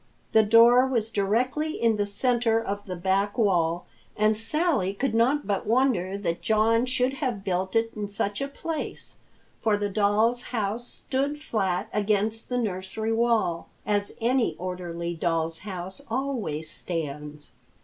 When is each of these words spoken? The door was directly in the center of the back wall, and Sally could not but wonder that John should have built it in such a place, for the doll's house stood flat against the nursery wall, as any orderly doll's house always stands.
The 0.31 0.41
door 0.41 0.87
was 0.87 1.11
directly 1.11 1.79
in 1.79 1.95
the 1.95 2.07
center 2.07 2.59
of 2.59 2.85
the 2.85 2.95
back 2.95 3.37
wall, 3.37 3.85
and 4.17 4.35
Sally 4.35 4.95
could 4.95 5.13
not 5.13 5.45
but 5.45 5.67
wonder 5.67 6.17
that 6.17 6.41
John 6.41 6.87
should 6.87 7.13
have 7.17 7.43
built 7.43 7.75
it 7.75 7.91
in 7.95 8.07
such 8.07 8.41
a 8.41 8.47
place, 8.47 9.17
for 9.61 9.77
the 9.77 9.89
doll's 9.89 10.41
house 10.45 10.87
stood 10.87 11.39
flat 11.39 11.87
against 11.93 12.49
the 12.49 12.57
nursery 12.57 13.13
wall, 13.13 13.69
as 13.85 14.15
any 14.19 14.55
orderly 14.57 15.13
doll's 15.13 15.59
house 15.59 16.01
always 16.09 16.67
stands. 16.67 17.51